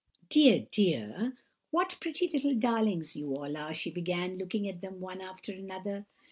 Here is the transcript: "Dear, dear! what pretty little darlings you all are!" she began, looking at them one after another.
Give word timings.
"Dear, 0.29 0.65
dear! 0.71 1.37
what 1.69 1.97
pretty 2.01 2.27
little 2.27 2.55
darlings 2.55 3.15
you 3.15 3.35
all 3.35 3.55
are!" 3.55 3.71
she 3.75 3.91
began, 3.91 4.35
looking 4.35 4.67
at 4.67 4.81
them 4.81 4.99
one 4.99 5.21
after 5.21 5.51
another. 5.51 6.07